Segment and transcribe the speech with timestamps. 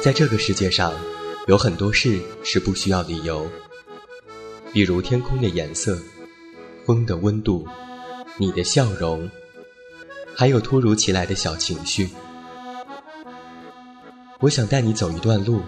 [0.00, 0.92] 在这个世界上，
[1.48, 3.46] 有很多事是不需要理由，
[4.72, 5.98] 比如天空的颜色、
[6.86, 7.66] 风的温度、
[8.36, 9.28] 你的笑容，
[10.36, 12.08] 还有突如其来的小情绪。
[14.38, 15.62] 我想带你走一段路，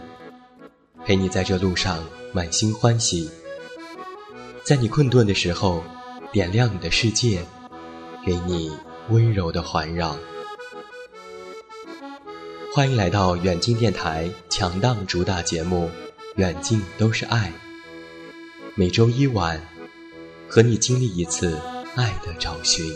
[1.05, 3.29] 陪你在这路上满心欢喜，
[4.63, 5.83] 在你困顿的时候，
[6.31, 7.45] 点亮你的世界，
[8.25, 8.71] 给你
[9.09, 10.17] 温柔的环绕。
[12.73, 15.87] 欢迎来到远近电台强档主打节目
[16.37, 17.49] 《远近都是爱》，
[18.77, 19.61] 每周一晚
[20.49, 21.61] 和你经历一次
[21.97, 22.87] 爱的找寻。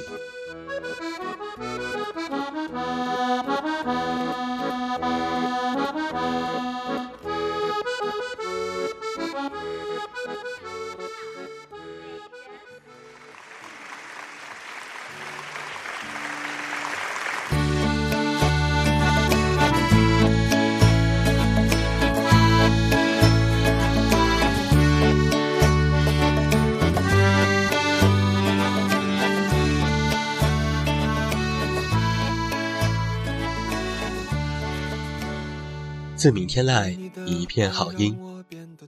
[36.25, 38.19] 自明天籁，一片好音。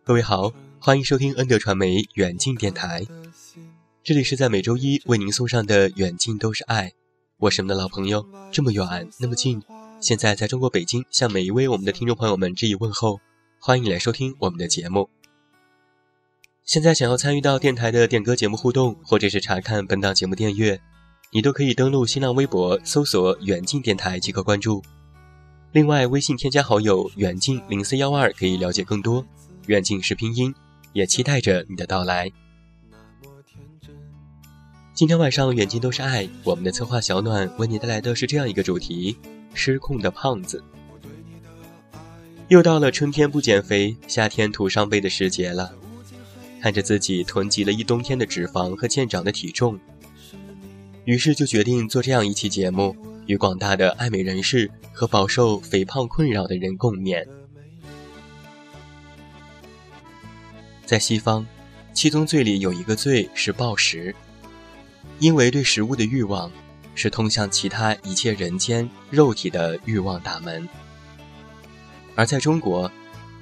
[0.05, 3.07] 各位好，欢迎收听恩德传媒远近电台。
[4.03, 6.95] 这里是在每周一为您送上的远近都是爱。
[7.37, 9.63] 我是你们的老朋友，这么远那么近。
[10.01, 13.21] 现在在中国北京，向每一位我们的听众朋友们致以问候，
[13.61, 15.11] 欢迎来收听我们的节目。
[16.65, 20.81] 现在想要参与到电台的点歌节目互动，或者是查看本档节目电阅，
[21.33, 24.83] 你都可以登录新浪微博搜索远近电台即可关注。
[25.77, 29.23] 另外，微信添加好友远近零四幺二可以了解更多。
[29.67, 30.55] 远近是拼音，
[30.95, 32.33] 也期待着你的到来。
[34.95, 39.19] 今天晚上远近都是爱，我们的策划小暖为你带来的是这样一个主题：
[39.53, 40.65] 失控的胖子。
[42.49, 45.75] 又到了春天不减肥，夏天徒伤悲的时节了。
[46.63, 49.79] 看着自己囤积了一冬天的脂肪和渐长的体重，
[51.05, 52.97] 于是就决定做这样一期节目。
[53.27, 57.27] 与广大的爱美人士和饱受肥胖困扰的人共勉。
[60.85, 61.45] 在西方，
[61.93, 64.15] 七宗罪里有一个罪是暴食，
[65.19, 66.51] 因为对食物的欲望
[66.95, 70.69] 是通向其他一切人间肉体的欲望大门。
[72.15, 72.91] 而在中国，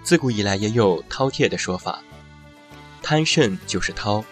[0.03, 2.03] 自古以来也有饕餮的说法，
[3.03, 4.25] 贪肾就是饕，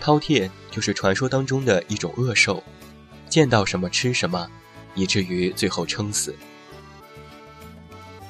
[0.00, 2.62] 饕餮就是传说当中的一种恶兽，
[3.28, 4.48] 见到什么吃什么。
[4.94, 6.34] 以至于最后撑死。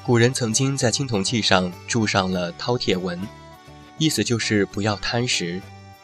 [0.05, 3.19] 古人曾经在青铜器上铸上了饕餮纹，
[3.97, 5.61] 意思就是不要贪食，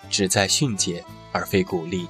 [0.10, 2.08] 旨在训诫而非鼓励。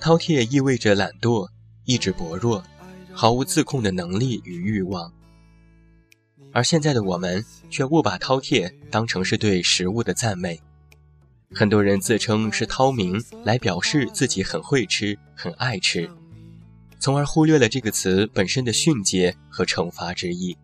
[0.00, 1.48] 饕餮意味着懒惰、
[1.84, 2.62] 意志薄弱、
[3.14, 5.10] 毫无自控的能力与欲望。
[6.52, 10.60] 而现在的我们却误把饕餮当成是对食物的赞美，
[11.54, 16.08] 很多人自称是饕民来表示自己很会吃、很爱吃。
[17.04, 20.56] 从而忽略了这个词本身的训诫和惩罚之意。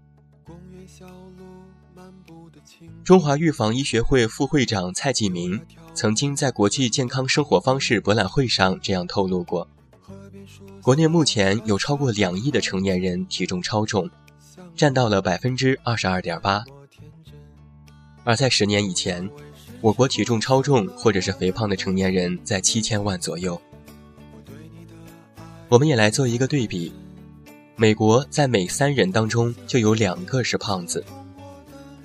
[3.05, 5.61] 中华预防医学会副会长蔡继明
[5.93, 9.69] 曾经在国际健康生活方式博览会上这样透露过：
[10.81, 14.09] 国内目前有超过两亿的成年人体重超重，
[14.75, 16.65] 占到了百分之二十二点八。
[18.25, 19.29] 而在十年以前，
[19.83, 23.61] 我国体重超重或者是肥胖的成年人在七千万左右。
[25.71, 26.93] 我们也来做一个对比，
[27.77, 31.05] 美国在每三人当中就有两个是胖子，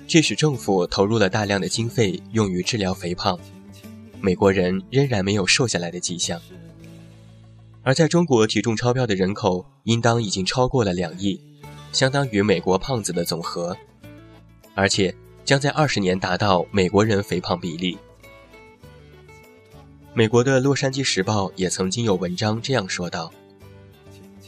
[0.06, 3.36] 这使政府投入了大量的经费用于治疗肥胖，
[4.20, 6.40] 美国人仍然没有瘦下来的迹象。
[7.82, 11.40] 而在中国，体重超标的人口应当已经超过了两亿，
[11.90, 13.76] 相当于美国胖子的总和，
[14.76, 15.12] 而且
[15.44, 17.98] 将在二十年达到美国人肥胖比例。
[20.14, 23.32] 美国的《洛杉矶时报》也曾经有文章这样说道：“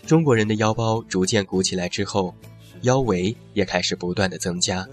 [0.09, 2.35] 中国人的腰包逐渐鼓起来之后，
[2.81, 4.89] 腰围也开始不断的增加。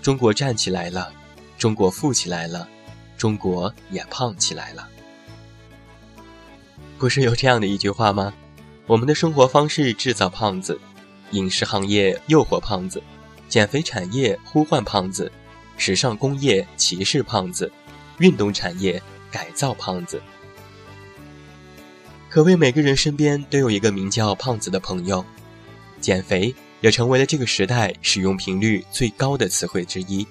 [0.00, 1.12] 中国站起来了，
[1.58, 2.68] 中国富起来了，
[3.18, 4.88] 中国也胖起来了。”
[7.00, 8.32] 不是有这样的一句话吗？
[8.86, 10.78] 我们的生活方式制造胖子，
[11.32, 13.02] 饮食行业诱惑胖子，
[13.48, 15.32] 减肥产业呼唤胖子，
[15.76, 17.72] 时尚工业歧视胖子，
[18.18, 19.02] 运动产业
[19.32, 20.22] 改造胖子。
[22.32, 25.22] 可谓每个人身边都有一个名叫胖子的朋友，
[26.00, 30.26] 减肥也成为了这个时代使用频率最高的词汇之一。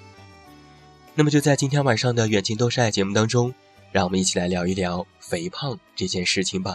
[1.14, 3.54] 那么就在今天晚上的《远近都是爱》节目当中。
[3.92, 6.74] 让我们一起来聊一聊肥胖这件事情吧。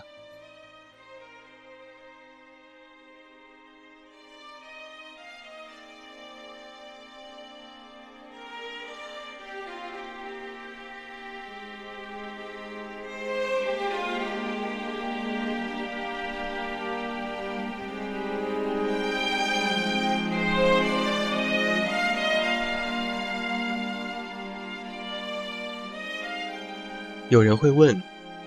[27.37, 28.01] 有人会问，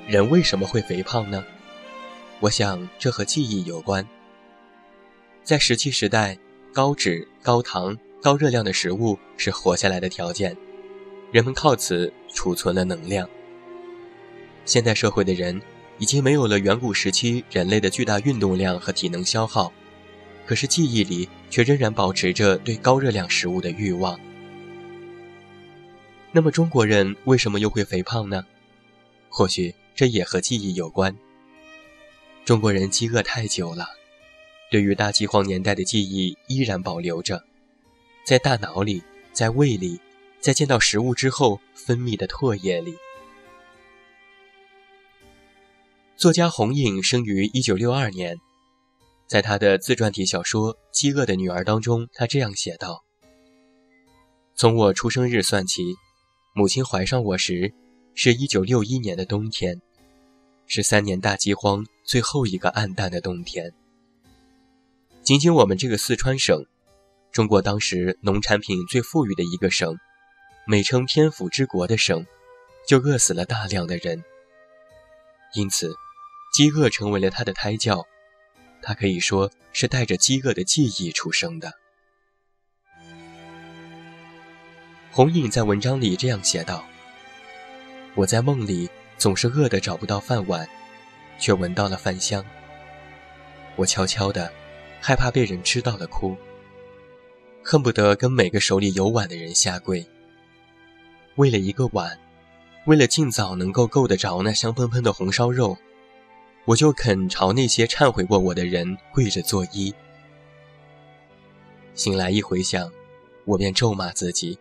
[0.08, 1.44] 人为什么会肥胖呢？
[2.40, 4.04] 我想这和记忆有关。
[5.44, 6.36] 在石器时代，
[6.72, 10.56] 高脂、高糖、高热量的食物是活下来的条件，
[11.30, 13.30] 人们靠此储存了能量。
[14.64, 15.62] 现代社会的人
[15.98, 19.72] 已经没有了远古时期人类的巨大运动量和体能消耗，
[20.44, 24.18] 可是记忆里却仍然保持着对高热量食物的欲望。
[26.32, 28.44] 那么中国人为什么又会肥胖呢？
[29.30, 31.16] 或许这也和记忆有关。
[32.44, 33.86] 中国人饥饿太久了，
[34.70, 37.44] 对于大饥荒年代的记忆依然保留着，
[38.26, 40.00] 在大脑里，在胃里，
[40.40, 42.96] 在见到食物之后分泌的唾液里。
[46.16, 48.36] 作家洪颖生于一九六二年，
[49.28, 53.04] 在他的自传体小说《饥饿的女儿》当中，他这样写道
[54.56, 55.94] ：“从我出生日算起，
[56.52, 57.72] 母亲怀上我时。”
[58.14, 59.80] 是一九六一年的冬天，
[60.66, 63.72] 是三年大饥荒最后一个暗淡的冬天。
[65.22, 66.64] 仅仅我们这个四川省，
[67.30, 69.96] 中国当时农产品最富裕的一个省，
[70.66, 72.26] 美称天府之国的省，
[72.86, 74.22] 就饿死了大量的人。
[75.54, 75.94] 因此，
[76.52, 78.06] 饥饿成为了他的胎教，
[78.82, 81.72] 他可以说是带着饥饿的记忆出生的。
[85.10, 86.84] 红影在文章里这样写道。
[88.16, 90.68] 我在梦里总是饿得找不到饭碗，
[91.38, 92.44] 却闻到了饭香。
[93.76, 94.52] 我悄悄的，
[95.00, 96.36] 害怕被人知道了哭，
[97.62, 100.04] 恨不得跟每个手里有碗的人下跪。
[101.36, 102.18] 为了一个碗，
[102.86, 105.78] 为了尽早能够够得着那香喷喷的红烧肉，
[106.64, 109.94] 我就肯朝那些忏悔过我的人跪着作揖。
[111.94, 112.90] 醒来一回想，
[113.44, 114.58] 我便咒骂自己，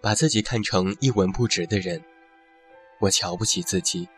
[0.00, 2.00] 把自己看成一文不值的人。
[3.00, 4.08] 我瞧不起自己，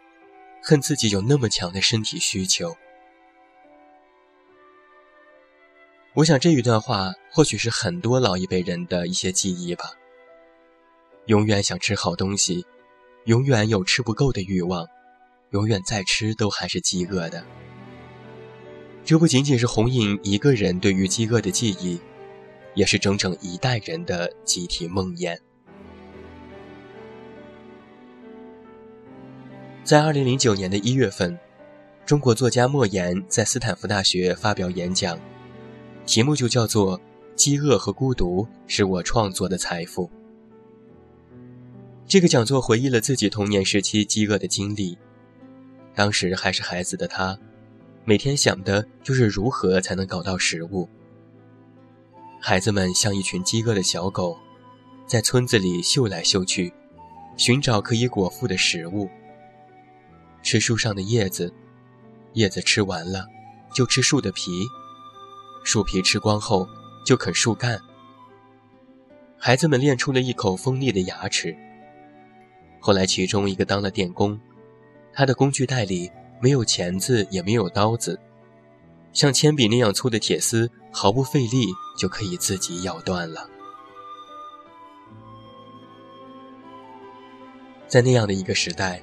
[0.62, 2.76] 恨自己有那么强的身体需求。
[6.14, 9.92] 我想这一段话或许是很多老一辈人的一些记忆吧。
[11.26, 12.64] 永远想吃好东西，
[13.24, 14.86] 永远有吃不够的欲望，
[15.50, 17.44] 永远再吃都还是饥饿的。
[19.04, 22.00] 这不仅仅是红影一个人对于饥饿的记忆，
[22.74, 25.38] 也是整整一代人的集体梦魇。
[29.86, 31.38] 在二零零九年的一月份，
[32.04, 35.16] 中国作家莫言在斯坦福大学发表演讲，
[36.04, 36.98] 题目就叫做
[37.36, 40.06] 《饥饿和孤独是我创作的财富》。
[42.04, 44.98] 这个讲座回忆了自己童年时期饥饿的经历。
[45.94, 47.38] 当时还是孩子的他，
[48.04, 50.88] 每天想的就是如何才能搞到食物。
[52.40, 54.36] 孩子们像一群饥饿的小狗，
[55.06, 56.72] 在村子里嗅来嗅去，
[57.36, 59.08] 寻找可以果腹的食物。
[60.46, 61.52] 吃树上的叶子，
[62.34, 63.26] 叶子吃完了，
[63.74, 64.64] 就吃树的皮，
[65.64, 66.68] 树皮吃光后
[67.04, 67.82] 就啃树干。
[69.36, 71.52] 孩子们练出了一口锋利的牙齿。
[72.78, 74.38] 后来，其中一个当了电工，
[75.12, 76.08] 他的工具袋里
[76.40, 78.16] 没有钳子，也没有刀子，
[79.12, 81.66] 像铅笔那样粗的铁丝，毫不费力
[81.98, 83.50] 就可以自己咬断了。
[87.88, 89.02] 在那样的一个时代。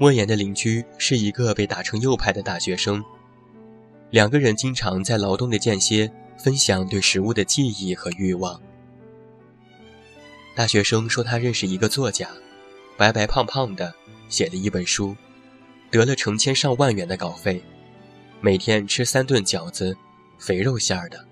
[0.00, 3.04] 莫言的邻居是一个被打成右派的大学生，
[4.08, 8.58] 两个人经常在劳动的间歇分享对食物的记忆和欲望。
[10.54, 12.30] 大学生说他认识一个作家，
[12.96, 13.94] 白白胖胖的，
[14.30, 15.14] 写了一本书，
[15.90, 17.62] 得了成千上万元的稿费，
[18.40, 19.94] 每天吃三顿饺子，
[20.38, 21.26] 肥肉馅儿的，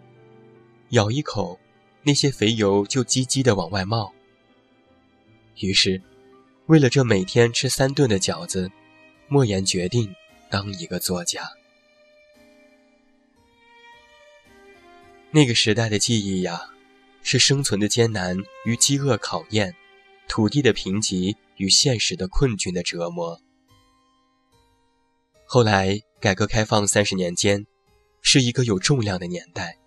[0.91, 1.59] 咬一口，
[2.03, 4.13] 那些肥油就唧唧的往外冒。
[5.57, 6.03] 于是。
[6.69, 8.71] 为了这每天吃三顿的饺子，
[9.27, 10.15] 莫言决定
[10.51, 11.51] 当一个作家。
[15.31, 16.61] 那个时代的记忆呀，
[17.23, 19.75] 是生存的艰难与饥饿考验，
[20.29, 23.41] 土地的贫瘠与现实的困窘的折磨。
[25.47, 27.67] 后来，改革开放三十年间，
[28.21, 29.79] 是一个有重量的年代。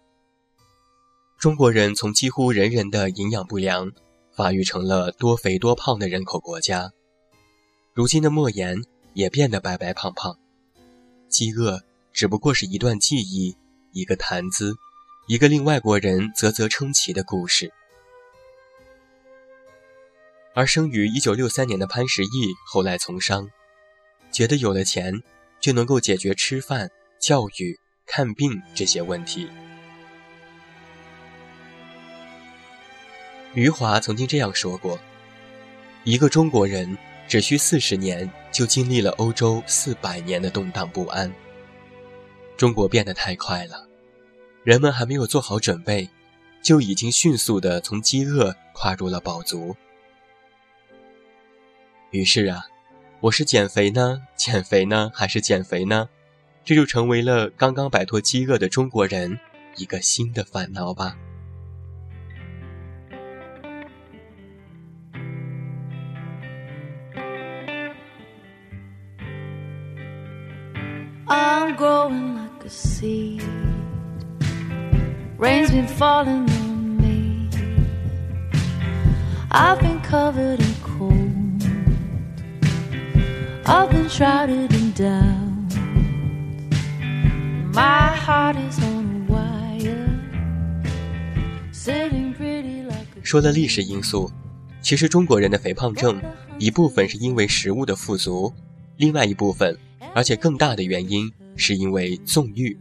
[1.37, 3.91] 中国人从几乎人人的营养不良。
[4.35, 6.91] 发育成了多肥多胖的人口国家，
[7.93, 8.81] 如今的莫言
[9.13, 10.37] 也变得白白胖胖。
[11.27, 11.81] 饥饿
[12.13, 13.55] 只不过是一段记忆，
[13.91, 14.75] 一个谈资，
[15.27, 17.71] 一个令外国人啧啧称奇的故事。
[20.53, 23.49] 而生于一九六三年的潘石屹后来从商，
[24.31, 25.23] 觉得有了钱
[25.61, 29.47] 就能够解决吃饭、教育、看病这些问题。
[33.53, 34.97] 余华曾经这样说过
[36.05, 41.29] ：“一个中国人只需四十年，就经历了欧洲四百年的动荡不安。
[42.55, 43.87] 中国变得太快了，
[44.63, 46.09] 人们还没有做好准备，
[46.63, 49.75] 就已经迅速地从饥饿跨入了饱足。
[52.11, 52.63] 于是啊，
[53.19, 56.07] 我是减肥呢，减肥呢，还是减肥呢？
[56.63, 59.39] 这就成为了刚刚摆脱饥饿的中国人
[59.75, 61.17] 一个新的烦恼吧。”
[71.33, 73.41] I'm growing like a seed.
[75.37, 77.47] Rain's been falling on me.
[79.49, 81.63] I've been covered in cold.
[83.65, 85.71] I've been shrouded in doubt.
[87.73, 90.19] My heart is on a wire.
[91.71, 94.29] Sitting pretty like a 说了历史因素，
[94.81, 96.21] 其实中国人的肥胖症，
[96.59, 98.53] 一部分是因为食物的富足，
[98.97, 99.77] 另外一部分。
[100.13, 102.77] 而且更大的原因是因为纵欲。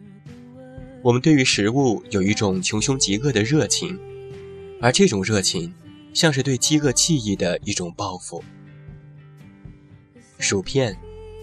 [1.03, 3.99] 我们对于食物有一种穷凶极恶的热情，
[4.81, 5.73] 而这种热情
[6.13, 8.43] 像是对饥饿记忆的一种报复。
[10.39, 10.97] 薯片、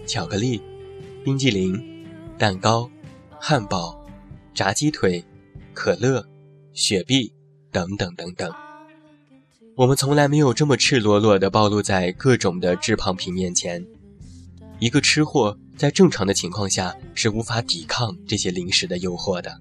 [0.06, 0.60] 巧克力、
[1.24, 2.04] 冰激凌、
[2.36, 2.90] 蛋糕、
[3.40, 4.04] 汉堡、
[4.54, 5.24] 炸鸡腿、
[5.72, 6.24] 可乐、
[6.72, 7.32] 雪碧
[7.72, 8.52] 等等等等，
[9.76, 13.84] 我们从来没有这么赤裸裸地暴露在各种的致胖品面前。
[14.78, 15.58] 一个吃货。
[15.76, 19.60] 在正常的情况下是无法抵抗这些零食的诱惑的。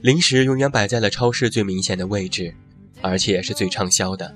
[0.00, 2.54] 零食永远摆在了超市最明显的位置，
[3.02, 4.34] 而且是最畅销的。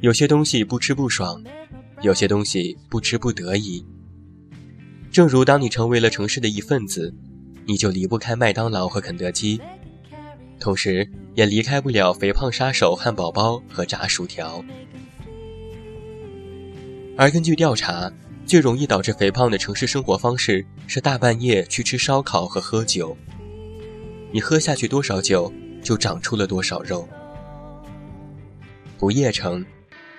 [0.00, 1.42] 有些东西不吃不爽，
[2.02, 3.82] 有些东西不吃不得已。
[5.10, 7.14] 正如当你成为了城市的一份子，
[7.64, 9.58] 你就离不开麦当劳和肯德基，
[10.58, 14.62] 同时也离开不了肥胖杀手汉堡包和炸薯条。
[17.20, 18.10] 而根据调查，
[18.46, 23.14] 最容易导致肥胖的城市生活方式是大半夜去吃烧烤和喝酒。
[24.32, 27.06] 你喝下去多少酒，就长出了多少肉。
[28.96, 29.62] 不夜城，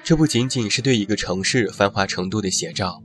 [0.03, 3.01] 这不仅仅是对一个城市繁华程度的写照，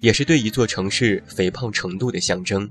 [0.00, 2.68] 也是对一座城市肥胖程度的象征。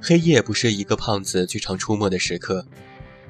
[0.00, 2.64] 黑夜不是一个胖子最常出没的时刻，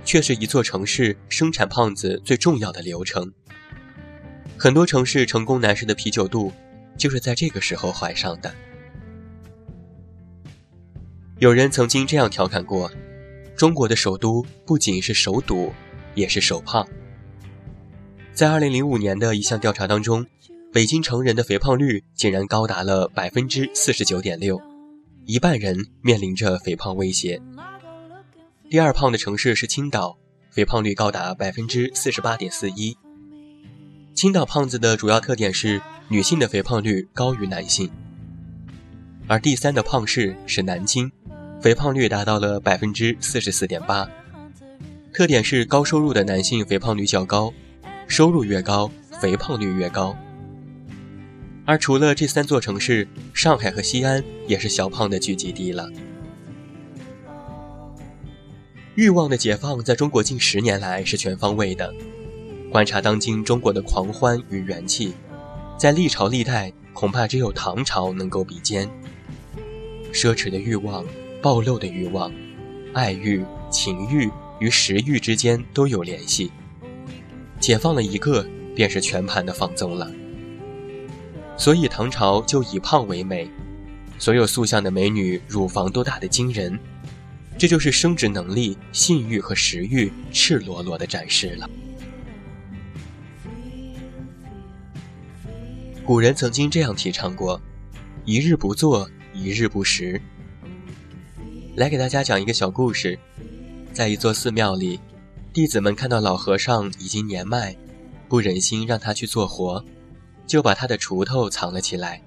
[0.04, 3.32] 却是一座城市生产胖子最重要的流程。
[4.60, 6.52] 很多城市成功男士的啤酒肚，
[6.96, 8.52] 就是在这个时候怀上的。
[11.38, 12.90] 有人曾经这样调侃过：
[13.56, 15.72] 中国的首都不仅是首堵，
[16.16, 16.84] 也是首胖。
[18.32, 20.26] 在2005年的一项调查当中，
[20.72, 24.60] 北京成人的肥胖率竟然高达了百分之四十九点六，
[25.24, 27.40] 一半人面临着肥胖威胁。
[28.68, 30.18] 第二胖的城市是青岛，
[30.50, 32.96] 肥胖率高达百分之四十八点四一。
[34.18, 37.88] 青岛胖子的主要特点是女性的肥胖率高于男性，
[39.28, 41.08] 而第三的胖市是南京，
[41.62, 44.10] 肥胖率达到了百分之四十四点八，
[45.12, 47.54] 特点是高收入的男性肥胖率较高，
[48.08, 50.16] 收入越高，肥胖率越高。
[51.64, 55.88] 而除了这三座城市，上海和西安也是小胖的聚集地了。
[58.96, 61.94] 欲望的解放在中国近十年来是全方位的。
[62.70, 65.14] 观察当今中国的狂欢与元气，
[65.78, 68.87] 在历朝历代，恐怕只有唐朝能够比肩。
[70.12, 71.02] 奢侈的欲望、
[71.40, 72.30] 暴露的欲望、
[72.92, 76.52] 爱欲、情欲与食欲之间都有联系。
[77.58, 80.10] 解放了一个，便是全盘的放纵了。
[81.56, 83.50] 所以唐朝就以胖为美，
[84.18, 86.78] 所有塑像的美女乳房都大得惊人，
[87.56, 91.68] 这就是生殖能力、性欲和食欲赤裸裸的展示了。
[96.08, 97.60] 古人曾经这样提倡过：
[98.24, 100.18] 一日不做，一日不食。
[101.76, 103.18] 来给大家讲一个小故事，
[103.92, 104.98] 在一座寺庙里，
[105.52, 107.76] 弟子们看到老和尚已经年迈，
[108.26, 109.84] 不忍心让他去做活，
[110.46, 112.22] 就把他的锄头藏了起来。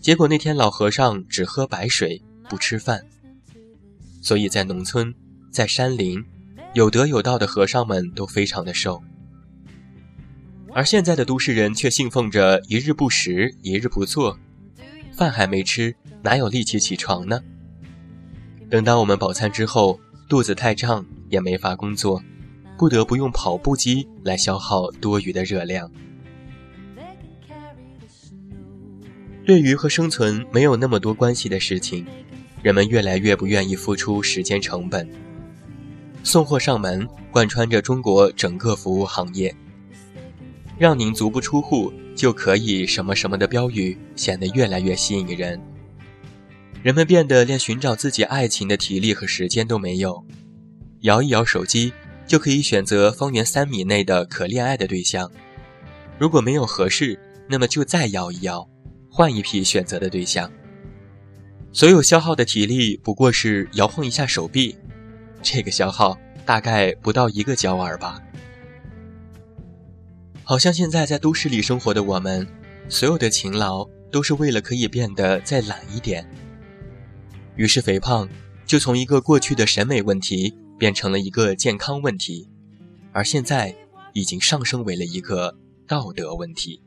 [0.00, 3.06] 结果那天老和尚只喝白水，不吃饭。
[4.20, 5.14] 所以在农村，
[5.52, 6.20] 在山林，
[6.72, 9.00] 有德有道的和尚们都非常的瘦。
[10.74, 14.36] 而现在的都市人却信奉着一日不食，一日不做，
[15.12, 17.40] 饭还没吃，哪有力气起床呢？
[18.68, 22.20] 等到我们饱餐之后，肚子太胀，也没法工作，
[22.76, 25.88] 不得不用跑步机来消耗多余的热量。
[29.46, 32.04] 对于和生存没有那么多关系的事情，
[32.64, 35.08] 人们越来越不愿意付出时间成本。
[36.24, 39.54] 送货上门，贯穿着中国整个服务行业。
[40.84, 45.58] 让您足不出户就可以什么什么的标语显得越来越吸引人，
[46.82, 50.22] 人们变得连寻找自己爱情的体力和时间都没有，
[51.00, 51.90] 摇一摇手机
[52.26, 55.30] 就可以选择方圆三米内的可恋爱的对象，
[56.18, 58.68] 如果没有合适，那么就再摇一摇，
[59.10, 60.52] 换一批选择的对象。
[61.72, 64.76] 所有消耗的体力不过是摇晃一下手臂，
[65.40, 66.14] 这个消耗
[66.44, 68.20] 大概不到一个焦耳吧。
[70.46, 72.46] 好像现在在都市里生活的我们，
[72.86, 76.28] 所有的勤劳都是为了可以变得再懒一点。
[77.56, 78.28] 于是肥胖
[78.66, 82.46] 就从一个过去的审美问题变成了一个健康问题，
[83.12, 83.74] 而现在
[84.12, 85.56] 已经上升为了一个
[85.88, 86.82] 道德问题。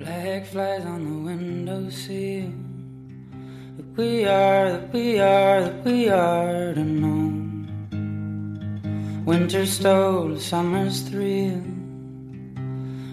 [0.00, 2.67] Like flies on the window sill.
[3.98, 7.32] We are that we are that we are to know
[9.26, 11.58] winter stole summer's thrill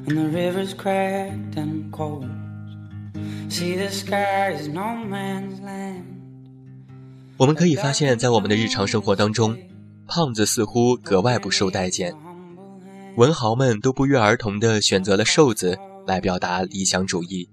[0.05, 2.29] and the rivers cracked and cold
[3.49, 6.05] see the sky is no man's land
[7.37, 9.57] 我们可以发现在我们的日常生活当中
[10.05, 12.13] 胖子似乎格外不受待见
[13.17, 17.49] 文豪们都不约而同地选择了瘦子来表达理想主义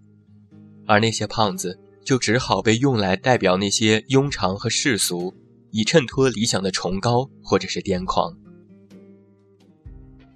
[0.87, 5.35] 而那些胖子就只好被用来代表那些庸常和世俗，
[5.71, 8.37] 以衬托理想的崇高或者是癫狂。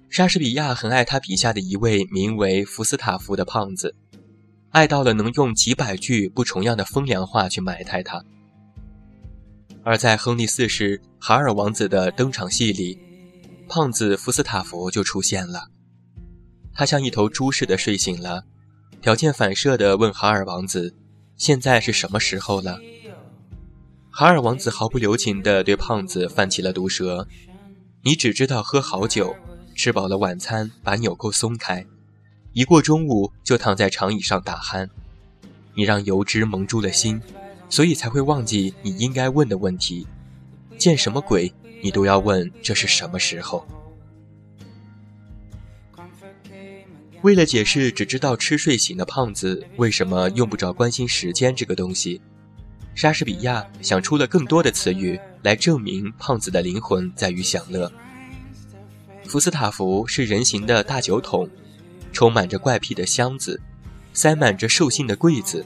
[0.09, 3.93] 莎士比亚很爱他笔下的一位名为福斯塔夫的胖子，
[4.69, 8.23] 爱到了能用几百句不重样的风凉话去埋汰他。
[9.83, 12.97] 而在亨利四世哈尔王子的登场戏里，
[13.67, 15.67] 胖子福斯塔夫就出现了，
[16.73, 18.43] 他像一头猪似的睡醒了，
[19.01, 20.95] 条件反射地问哈尔王子。
[21.37, 22.79] 现在是什么时候了？
[24.09, 27.27] 哈尔王子毫不留情地对胖子犯起了毒舌
[28.03, 29.35] ：“你只知道喝好酒，
[29.75, 31.85] 吃饱了晚餐把纽扣松开，
[32.53, 34.89] 一过中午就躺在长椅上打鼾。
[35.75, 37.21] 你让油脂蒙住了心，
[37.69, 40.07] 所以才会忘记你应该问的问题。
[40.79, 43.63] 见什么鬼，你都要问这是什么时候。”
[47.23, 52.21] 为了解释只知道吃睡醒的胖子为什么用不着关心时间这个东西，
[52.93, 57.91] 莎士比亚想出了更多的词语来证明胖子的灵魂在于享乐。
[59.25, 61.49] 福斯塔夫是人形的大酒桶，
[62.13, 63.59] 充满着怪癖的箱子，
[64.13, 65.65] 塞满着兽性的柜子，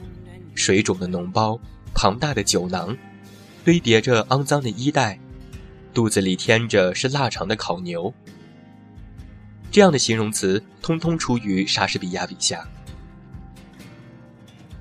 [0.54, 1.60] 水肿的脓包，
[1.94, 2.96] 庞大的酒囊，
[3.62, 5.18] 堆叠着肮脏的衣袋，
[5.94, 8.12] 肚子里添着是腊肠的烤牛。
[9.72, 12.68] 这样的形容词通通出于莎士比亚笔下，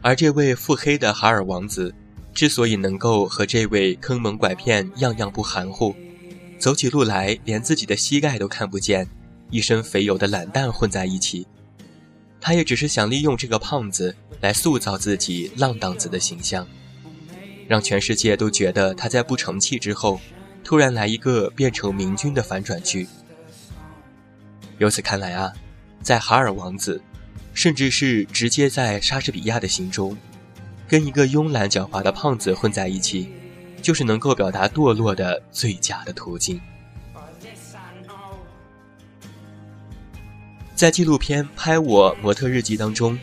[0.02, 1.96] 而这位腹黑的哈尔王子，
[2.34, 5.96] 之所以能够和这位坑蒙拐骗、样样不含糊、
[6.60, 9.08] 走起路来连自己的膝盖都看不见、
[9.50, 11.48] 一身肥油的懒蛋混在一起，
[12.42, 16.68] 他也只是想利用这个胖子来塑造自己浪荡子的形象，
[17.66, 20.20] 让全世界都觉得他在不成器之后，
[20.66, 23.08] 突然来一个变成明君的反转剧。
[24.82, 25.54] 由此看来啊，
[26.02, 27.00] 在哈尔王子，
[27.54, 30.18] 甚至是直接在莎士比亚的心中，
[30.88, 33.32] 跟一个慵懒狡猾的胖子混在一起，
[33.80, 36.60] 就是能够表达堕落的最佳的途径。
[40.74, 43.16] 在纪录片《拍我模特日记》当中，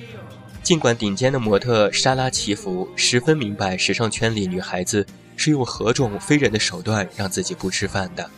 [0.63, 5.05] 尽管顶尖的模特莎拉奇福十分明白时尚圈里女孩子
[5.37, 8.31] 是用何种非人的手段让自己不吃饭的，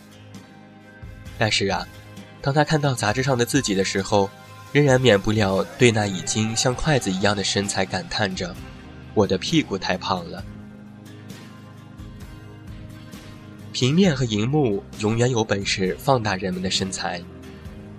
[1.37, 1.87] 但是啊，
[2.43, 4.31] 当他看到杂志上的自己的时候，
[4.73, 8.55] 仍然免不了对那已经像筷子一样的身材感叹着
[9.15, 10.43] ：“我的屁股太胖了。”
[13.73, 17.23] 平面和荧幕永远有本事放大人们的身材，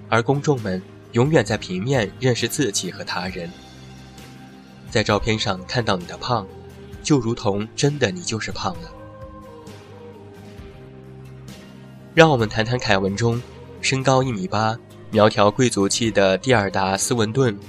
[0.09, 0.81] 而公众们
[1.13, 3.49] 永远在平面认识自己和他人。
[4.89, 6.45] 在照片上看到你的胖，
[7.01, 8.91] 就如同真的你就是胖了。
[12.13, 13.41] 让我们谈谈凯文中，
[13.81, 14.77] 身高一米八。
[15.13, 17.59] 苗条贵族气的蒂尔达·斯文顿，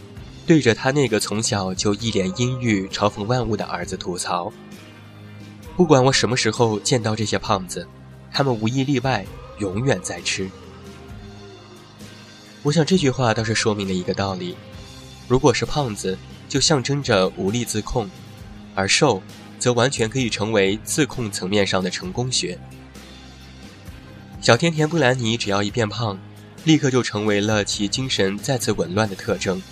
[0.47, 4.53] 对着他那个从小就一脸阴郁、嘲讽万物的儿子吐槽
[5.77, 7.85] ：“不管我什么时候见到这些胖子，
[8.31, 9.27] 他们无一例外
[9.59, 10.49] 永远在吃。”
[12.63, 14.55] 我想这句话倒是说明了一个道理：
[15.27, 16.17] 如果是胖子，
[16.49, 18.07] 就象征着无力自控；
[18.77, 19.21] 而瘦，
[19.59, 22.57] 则完全可以成为自控层面上的成功学。
[24.43, 26.19] 小甜甜布兰妮只要一变胖，
[26.65, 29.63] 立刻就成为了其精神再次紊乱的特征。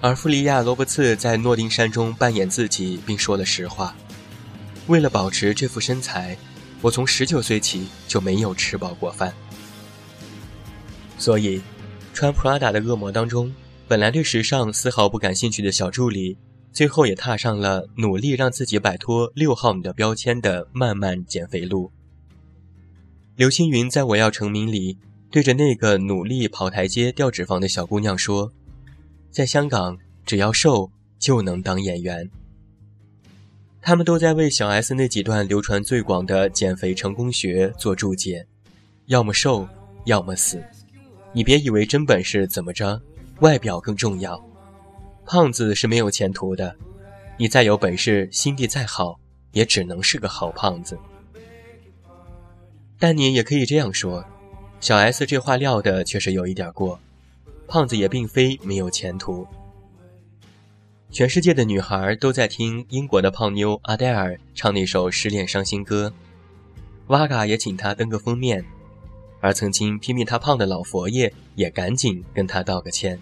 [0.00, 3.94] 而弗利亚·罗伯茨在诺丁山中扮演自己，并说了实话
[4.88, 6.34] ：“为了保持这副身材，
[6.80, 9.34] 我从十九岁起就没有吃饱过饭。”
[11.18, 11.60] 所以，
[12.14, 13.54] 穿 Prada 的恶魔当中，
[13.86, 16.38] 本来对时尚丝毫不感兴趣的小助理，
[16.72, 21.92] 最后也踏上了努力让自己摆脱“六号女”的标签的漫漫减肥路。
[23.38, 24.98] 刘青云在我要成名里，
[25.30, 28.52] 对着那个努力跑台阶掉脂肪的小姑娘说
[29.30, 29.96] ：“在香港，
[30.26, 32.28] 只要瘦就能当演员。”
[33.80, 38.44] 他们都在为小 S 那几段流传最广的减肥成功学做注解：
[39.06, 39.68] 要么瘦，
[40.06, 40.60] 要么死。
[41.32, 43.00] 你别以为真本事怎么着，
[43.38, 44.44] 外表更重要。
[45.24, 46.74] 胖子是没有前途的，
[47.38, 49.20] 你再有本事，心地再好，
[49.52, 50.98] 也只能是个好胖子。
[52.98, 54.24] 但你也可以这样说，
[54.80, 56.98] 小 S 这话撂的确实有一点过，
[57.66, 59.46] 胖子也并非没有前途。
[61.10, 66.12] 全世界的女孩都在听英国的胖妞阿黛尔唱那首失恋伤心歌
[67.06, 68.64] ，Vaga 也请她登个封面，
[69.40, 73.18] 而曾经批评她胖的老佛爷也赶紧跟她道个歉。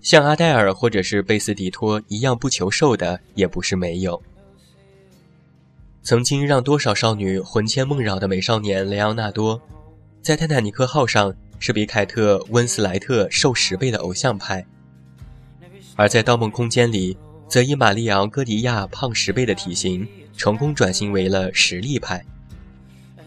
[0.00, 4.20] 像阿黛尔或者是贝斯迪托一样不求瘦的也不是没有。
[6.02, 9.62] 曾经让多少少女魂牵梦绕的美少年雷昂纳多，
[10.20, 14.64] 在泰坦尼克号上是比凯特温斯莱特瘦十倍的偶像派；
[15.94, 17.16] 而在盗梦空间里，
[17.48, 22.24] 则以玛丽昂戈迪亚胖十倍的体型，成功转型为了实力派。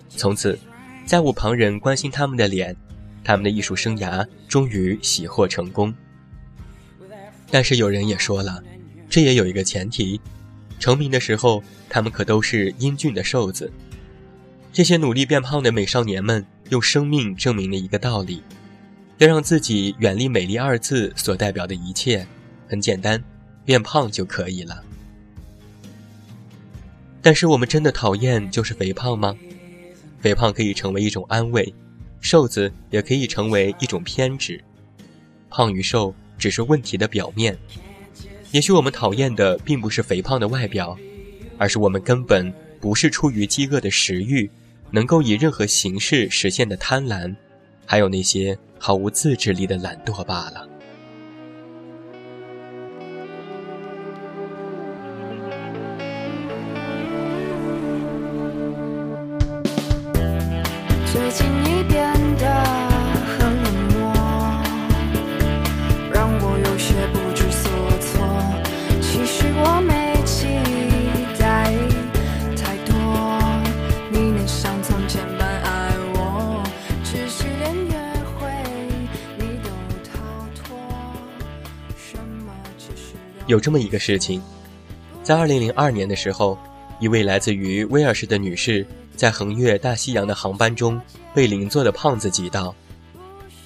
[0.10, 0.60] 从此，
[1.06, 2.76] 再无旁人关心他们的脸，
[3.24, 5.96] 他们的艺术生涯终于喜获成功。
[7.50, 8.62] 但是有人也说了，
[9.10, 10.20] 这也有一个前提。
[10.80, 13.72] 成名的时候，他们可都是英俊的瘦子。
[14.72, 18.44] 这些努力变胖的美少年们，用生命证明了一个道理：
[19.20, 22.28] 要让自己远离“美丽”二字所代表的一切，
[22.68, 23.24] 很简单，
[23.64, 24.84] 变胖就可以了。
[27.22, 29.36] 但是，我们真的讨厌就是肥胖吗？
[30.20, 31.74] 肥胖可以成为一种安慰，
[32.20, 34.62] 瘦子也可以成为一种偏执。
[35.50, 37.58] 胖与瘦只是问题的表面。
[38.52, 40.98] 也许我们讨厌的并不是肥胖的外表，
[41.58, 44.50] 而是我们根本不是出于饥饿的食欲，
[44.92, 47.36] 能够以任何形式实现的贪婪，
[47.86, 50.68] 还有那些毫无自制力的懒惰罢了。
[83.48, 84.42] 有这么一个事情，
[85.24, 86.58] 在二零零二年的时候，
[87.00, 88.86] 一位来自于威尔士的女士。
[89.16, 91.00] 在横越大西洋的航班中，
[91.34, 92.76] 被邻座的胖子挤到，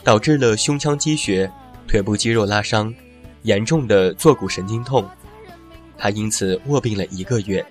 [0.03, 1.51] 导致了胸腔积血、
[1.87, 2.93] 腿部肌肉拉伤、
[3.41, 5.03] 严重的坐骨神经痛，
[5.97, 7.65] 他因此卧病了一个月。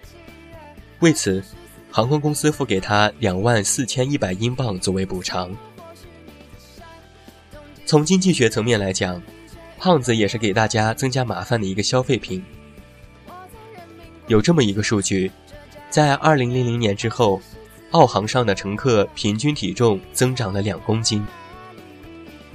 [0.98, 1.40] 为此，
[1.88, 5.48] 航空公司付给他两万四千一百英镑作为补偿。
[7.86, 9.22] 从经济学层面来讲，
[9.78, 12.44] 胖子也是给大家增加麻烦的一个消费品。
[14.26, 15.30] 有这么一个数据，
[15.88, 17.40] 在2000年之后，
[17.92, 21.24] 澳航上的乘客平均体重增长了两公斤。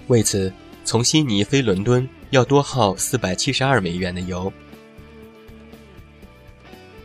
[0.08, 0.52] 为此，
[0.84, 4.52] 从悉尼飞伦敦要多耗472美元的油。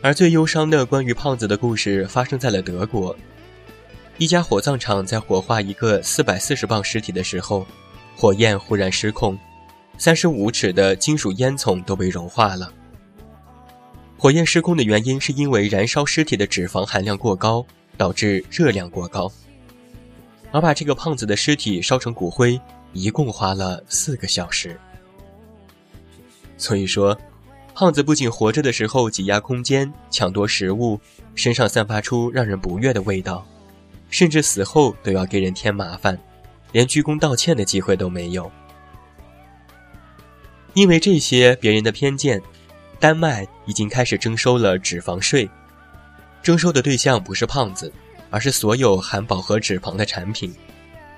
[0.01, 3.15] 而最忧伤的关于胖子的故事发生在了德国，
[4.17, 7.65] 一家火葬场在火化一个440磅尸体的时候，
[8.15, 9.37] 火焰忽然失控
[9.99, 12.73] ，35尺的金属烟囱都被融化了。
[14.17, 17.65] 火焰失控的原因是因为燃烧尸体的脂肪含量过高，
[17.97, 19.31] 导致热量过高。
[20.51, 22.59] 而把这个胖子的尸体烧成骨灰，
[22.93, 24.79] 一共花了四个小时。
[26.57, 27.15] 所以说。
[27.75, 30.99] 胖子不仅活着的时候挤压空间、抢夺食物，
[31.33, 33.47] 身上散发出让人不悦的味道，
[34.09, 36.19] 甚至死后都要给人添麻烦，
[36.73, 38.51] 连鞠躬道歉的机会都没有。
[40.73, 42.41] 因为这些别人的偏见，
[42.99, 45.49] 丹麦已经开始征收了脂肪税。
[46.41, 47.91] 征收的对象不是胖子，
[48.29, 50.53] 而是所有含饱和脂肪的产品，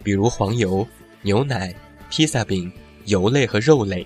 [0.03, 0.87] 比如黄油、
[1.21, 1.73] 牛奶、
[2.09, 2.71] 披萨饼、
[3.05, 4.05] 油类和肉类。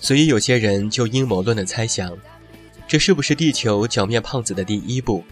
[0.00, 2.14] 所以有些人就阴谋论的猜想，
[2.86, 5.24] 这是不是地球剿灭胖子的第一步？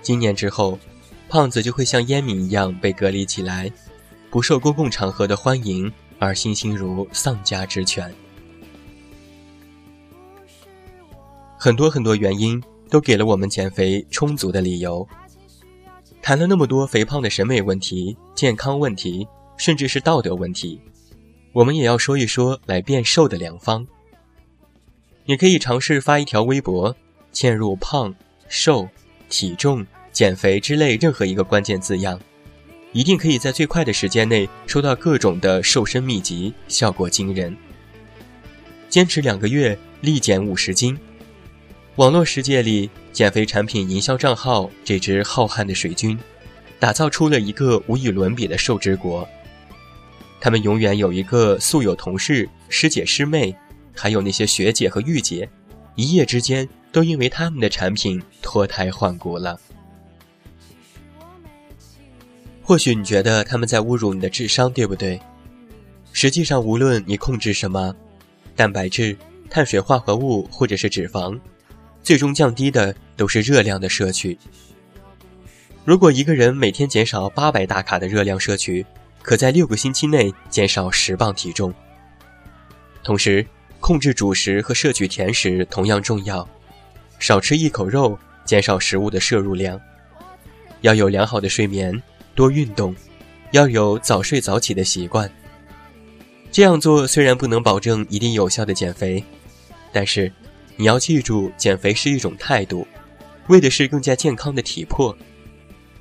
[0.00, 0.78] 今年之后，
[1.28, 3.70] 胖子就会像烟民一样被隔离起来，
[4.30, 5.92] 不受公共场合的欢迎，
[6.22, 8.14] 而心心如丧家之犬。
[11.58, 15.04] 很多很多原因都给了我们减肥充足的理由。
[16.20, 20.80] 谈了那么多肥胖的审美问题、健康问题，甚至是道德问题。
[21.52, 23.84] 我们也要说一说来变瘦的良方。
[25.24, 26.94] 你可以尝试发一条微博，
[27.32, 28.14] 嵌入“胖
[28.48, 28.88] ”“瘦
[29.28, 32.20] ”“体重”“减肥”之类任何一个关键字样，
[32.92, 37.56] 一定可以在最快的时间内收到各种的瘦身秘籍，效果惊人。
[38.88, 40.98] 坚持两个月，立减五十斤。
[41.96, 46.18] 网络世界里，减肥产品营销账号这只浩瀚的水军，
[46.78, 49.26] 打造出了一个无与伦比的瘦之国。
[50.38, 53.54] 他们永远有一个素有同事、师姐、师妹，
[53.94, 55.48] 还有那些学姐和御姐，
[55.94, 59.58] 一夜之间都因为他们的产品脱胎换骨了。
[62.62, 65.20] 或许你觉得他们在侮辱你的智商，对不对？
[66.12, 67.94] 实际上，无论你控制什么，
[68.54, 69.16] 蛋白质、
[69.50, 71.38] 碳水化合物或者是脂肪，
[72.02, 74.38] 最终降低的都是热量的摄取。
[75.84, 78.86] 如果一个人每天减少八百大卡的热量摄取，
[79.22, 81.74] 可在六个星期内减少十磅体重。
[83.02, 83.44] 同时，
[83.80, 86.48] 控制主食和摄取甜食同样重要，
[87.18, 89.80] 少吃一口肉，减少食物的摄入量。
[90.82, 92.00] 要有良好的睡眠，
[92.34, 92.94] 多运动，
[93.52, 95.30] 要有早睡早起的习惯。
[96.50, 99.24] 这样做虽然不能保证一定有效的减肥，
[99.92, 100.30] 但是
[100.76, 102.86] 你要记住，减肥是一种态度，
[103.48, 105.16] 为的是更加健康的体魄。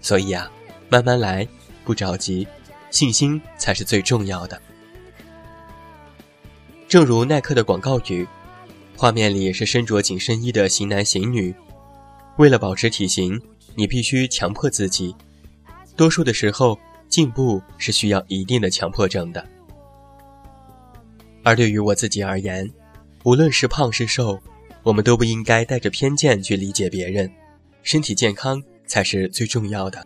[0.01, 0.51] 所以啊，
[0.89, 1.47] 慢慢来，
[1.85, 2.47] 不着急。
[2.89, 4.61] 信心才是最重要的。
[6.89, 8.27] 正如耐克的广告语，
[8.97, 11.55] 画面里是身着紧身衣的型男型女。
[12.37, 13.41] 为了保持体型，
[13.75, 15.15] 你必须强迫自己。
[15.95, 19.45] 多数的时候，进步是需要一定的强迫症的。
[21.43, 22.71] 而对于我自己而言，
[23.23, 24.39] 无论是胖是瘦，
[24.83, 27.31] 我们都不应该带着偏见去理解别人。
[27.83, 30.05] 身体健康才是最重要的。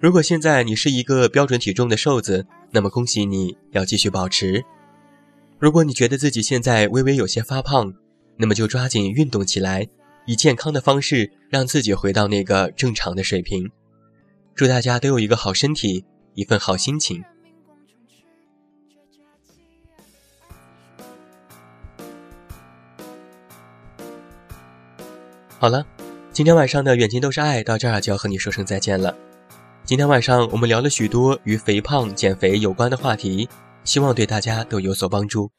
[0.00, 4.64] 如果现在你是一个标准体重的瘦子，那么恭喜你要继续保持。
[5.58, 7.94] 如果你觉得自己现在微微有些发胖，
[8.36, 9.86] 那么就抓紧运动起来，
[10.26, 13.70] 以健康的方式让自己回到那个正常的水平。
[14.54, 17.22] 祝大家都有一个好身体，一份好心情。
[25.58, 25.86] 好了，
[26.32, 29.14] 今天晚上的远近都是爱，到这儿就要和你说声再见了。
[29.84, 33.48] 今天晚上我们聊了许多与肥胖、减肥有关的话题，
[33.84, 35.50] 希望对大家都有所帮助。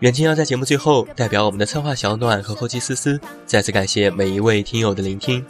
[0.00, 5.44] 远近要在节目最后代表我们的策划小暖和后期思思，再次感谢每一位听友的聆听。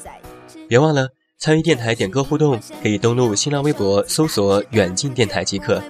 [0.69, 5.83] 别忘了参与电台点歌互动，可以登录新浪微博搜索“远近电台”即可。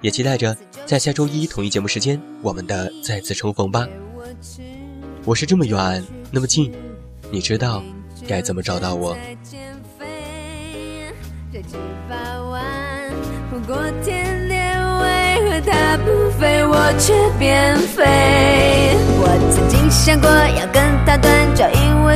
[0.00, 3.84] 也期待着在下周一同一节目时间，我们的再次重逢吧。
[5.24, 6.72] 我是这么远，那么近，
[7.32, 7.82] 你知道
[8.28, 9.16] 该怎么找到我？
[16.68, 18.04] 我却变飞？
[19.18, 22.15] 我曾经想过要跟他断交，因为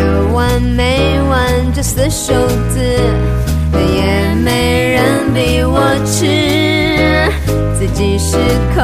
[0.00, 2.32] 有完没完这死瘦
[2.70, 2.80] 子，
[3.72, 7.30] 也没人比我吃，
[7.78, 8.36] 自己失
[8.74, 8.82] 控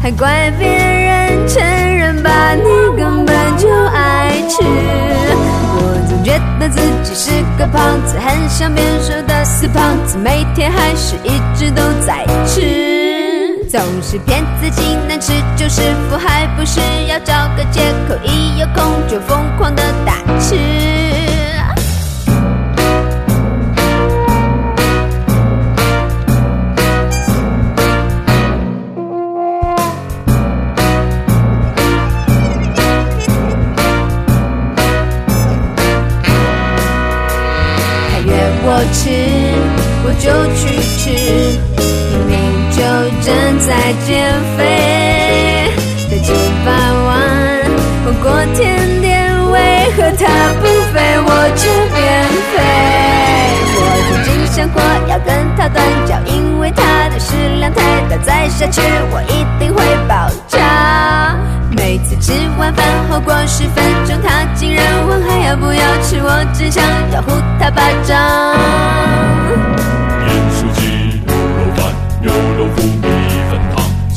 [0.00, 2.62] 还怪别人，承认吧，你
[2.96, 4.62] 根本就爱吃。
[4.62, 12.99] 我总觉得自己是个胖子，很想变瘦的死胖子，每天还是一直都在吃。
[13.70, 20.89] 总是骗自己能吃，就是福，还不是要找个借口，一有空就疯狂的大吃。
[44.10, 45.70] 免肥
[46.10, 46.32] 的几
[46.64, 47.14] 饭万，
[48.04, 49.08] 火锅甜点
[49.52, 49.56] 为
[49.96, 50.26] 何它
[50.60, 52.58] 不肥，我吃免费？
[53.76, 61.36] 我曾经想过要跟它断交，因为它的食量太大，再下去我一定会爆炸。
[61.70, 68.18] 每次吃完饭后过十分钟，它竟然问还要不要吃，我只想要呼它巴掌。
[70.26, 71.32] 盐酥鸡肉
[71.76, 72.49] 饭有。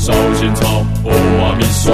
[0.04, 1.08] 烧仙草，哦
[1.40, 1.88] 阿米刷，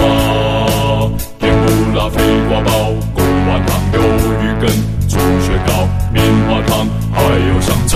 [1.39, 1.65] 甜不
[1.97, 2.19] 辣飞
[2.49, 2.69] 瓜包，
[3.15, 3.97] 锅碗汤鱿
[4.43, 4.67] 鱼羹，
[5.07, 5.15] 猪
[5.47, 7.95] 血糕，棉花糖，还有香肠。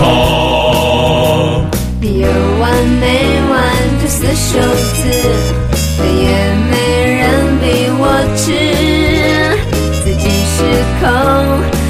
[1.99, 2.29] 有
[2.61, 2.63] 完
[3.01, 3.03] 没
[3.49, 3.53] 完
[4.01, 4.57] 的死瘦
[4.95, 5.03] 子，
[5.99, 6.31] 也
[6.71, 6.73] 没
[7.17, 7.21] 人
[7.59, 7.63] 逼
[7.99, 8.01] 我
[8.37, 8.47] 吃，
[10.01, 10.63] 自己失
[11.01, 11.05] 控，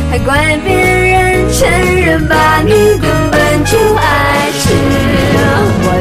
[0.10, 1.62] 还怪别人，承
[1.96, 4.35] 认吧，你根本就爱。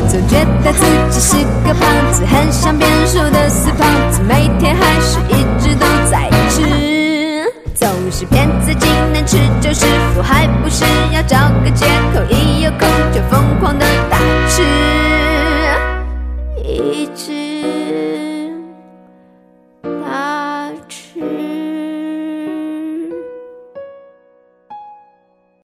[0.08, 1.36] 总觉得自己是
[1.66, 6.62] 个胖子，很想变瘦的死胖子，每天还是一直都在吃，
[7.74, 14.62] 总是骗自己能吃就是福，还不是要找个借口，一有空就疯狂的大吃，
[16.62, 17.43] 一直。